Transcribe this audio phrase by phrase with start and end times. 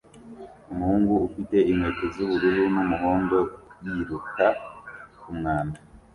[0.71, 3.39] Umuhungu ufite inkweto zubururu numuhondo
[3.85, 4.45] yiruka
[5.19, 5.77] kumwanda